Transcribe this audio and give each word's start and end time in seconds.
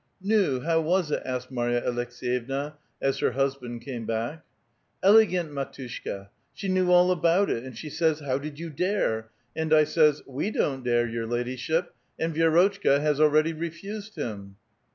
how 0.65 0.81
was 0.81 1.11
it?" 1.11 1.21
asked 1.25 1.51
Marj 1.51 1.73
a 1.75 1.81
Aleks^yevna, 1.81 2.73
as 2.99 3.19
her 3.19 3.33
husband 3.33 3.81
came 3.81 4.07
buck. 4.07 4.41
^' 5.03 5.07
iilegiint, 5.07 5.49
mdtushka; 5.51 6.29
she 6.55 6.67
knew 6.67 6.89
all 6.89 7.11
about 7.11 7.51
it, 7.51 7.63
and 7.63 7.77
she 7.77 7.87
saj's, 7.87 8.19
'How 8.19 8.39
did 8.39 8.57
you 8.57 8.71
dare?' 8.71 9.29
and 9.55 9.71
I 9.71 9.83
says, 9.83 10.23
'We 10.25 10.49
don't 10.49 10.83
dare, 10.83 11.07
your 11.07 11.27
hidyship, 11.27 11.89
and 12.19 12.33
Vi6rotchka 12.33 12.99
has 12.99 13.21
already 13.21 13.53
refused 13.53 14.15
him.' 14.15 14.55